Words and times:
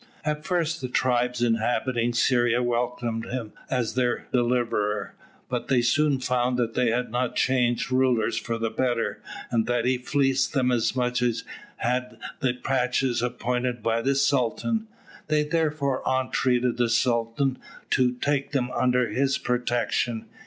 At 0.25 0.43
first 0.45 0.81
the 0.81 0.87
tribes 0.89 1.43
inhabiting 1.43 2.13
Syria 2.13 2.63
welcomed 2.63 3.25
him 3.27 3.53
as 3.69 3.93
their 3.93 4.25
deliverer, 4.33 5.13
but 5.47 5.67
they 5.67 5.83
soon 5.83 6.19
found 6.19 6.57
that 6.57 6.73
they 6.73 6.89
had 6.89 7.11
not 7.11 7.35
changed 7.35 7.91
rulers 7.91 8.35
for 8.35 8.57
the 8.57 8.71
better, 8.71 9.21
and 9.51 9.67
that 9.67 9.85
he 9.85 9.99
fleeced 9.99 10.53
them 10.53 10.71
as 10.71 10.95
much 10.95 11.21
as 11.21 11.43
had 11.77 12.17
the 12.39 12.55
pachas 12.55 13.21
appointed 13.21 13.83
by 13.83 14.01
the 14.01 14.15
Sultan. 14.15 14.87
They 15.27 15.43
therefore 15.43 16.01
entreated 16.07 16.77
the 16.77 16.89
Sultan 16.89 17.59
to 17.91 18.13
take 18.13 18.53
them 18.53 18.71
under 18.71 19.07
his 19.07 19.37
protection. 19.37 20.25